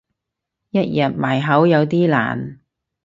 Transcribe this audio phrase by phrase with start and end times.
[0.71, 2.59] 一日埋口有啲難